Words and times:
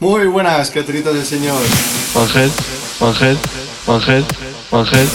Muy 0.00 0.28
buenas, 0.28 0.70
criaturitas 0.70 1.12
del 1.12 1.26
Señor. 1.26 1.56
Ángel, 2.14 2.52
Ángel, 3.00 3.36
Ángel, 3.88 4.24
Ángel, 4.70 5.08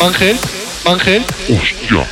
Ángel, 0.00 0.38
Ángel. 0.86 1.24
Hostia. 1.50 2.06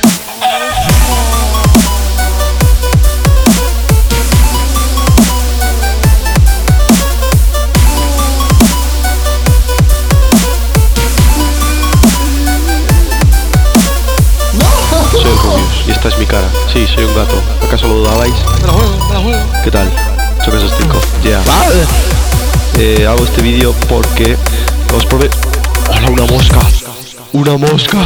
Soy 15.11 15.31
el 15.31 15.37
Rubius 15.39 15.87
y 15.87 15.91
esta 15.91 16.09
es 16.09 16.17
mi 16.19 16.27
cara. 16.27 16.47
Sí, 16.71 16.85
soy 16.93 17.05
un 17.05 17.15
gato. 17.15 17.41
¿Acaso 17.65 17.87
lo 17.87 17.95
dudabais? 17.95 18.35
Me 18.61 18.67
la 18.67 18.73
juego, 18.73 19.07
me 19.07 19.13
la 19.15 19.19
juego. 19.19 19.63
¿Qué 19.63 19.71
tal? 19.71 19.91
Choques 20.45 20.63
Ostico. 20.63 20.99
Ya. 21.23 21.41
Eh, 22.81 23.05
hago 23.05 23.25
este 23.25 23.41
vídeo 23.41 23.75
porque 23.89 24.37
os 24.95 25.05
probé. 25.05 25.29
¡Hola, 25.89 26.11
una 26.11 26.25
mosca! 26.27 26.59
¡Una 27.33 27.57
mosca! 27.57 27.97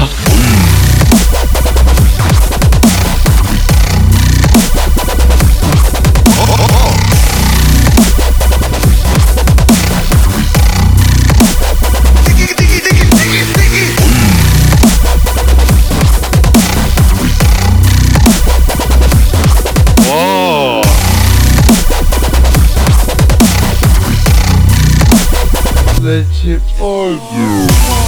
Let 26.03 26.43
you 26.43 26.59
for 26.59 27.11
you. 27.11 28.02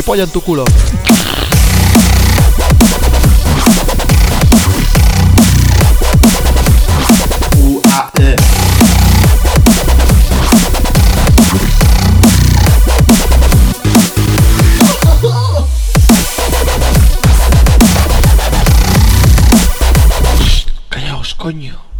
Polla 0.00 0.24
en 0.24 0.30
tu 0.30 0.40
culo. 0.40 0.64
E. 8.18 8.36
Callaos, 20.88 21.34
coño. 21.34 21.91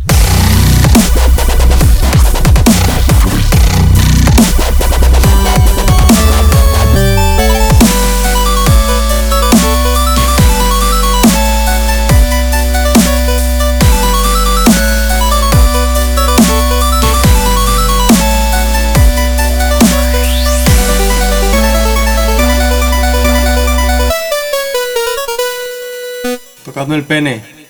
Tocadme 26.83 26.97
el 26.97 27.05
pene. 27.05 27.62